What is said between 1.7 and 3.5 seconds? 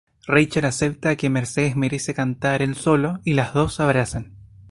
merece cantar el solo y